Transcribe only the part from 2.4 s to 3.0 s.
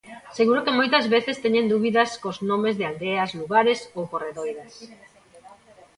nomes de